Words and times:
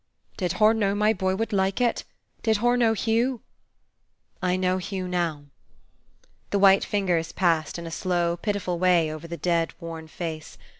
"Did 0.35 0.53
hur 0.53 0.73
know 0.73 0.95
my 0.95 1.13
boy 1.13 1.35
wud 1.35 1.53
like 1.53 1.79
it? 1.79 2.05
Did 2.41 2.57
hur 2.57 2.75
know 2.75 2.93
Hugh?" 2.93 3.41
"I 4.41 4.55
know 4.55 4.79
Hugh 4.79 5.07
now." 5.07 5.43
The 6.49 6.57
white 6.57 6.83
fingers 6.83 7.31
passed 7.31 7.77
in 7.77 7.85
a 7.85 7.91
slow, 7.91 8.35
pitiful 8.35 8.79
way 8.79 9.13
over 9.13 9.27
the 9.27 9.37
dead, 9.37 9.75
worn 9.79 10.07
face. 10.07 10.57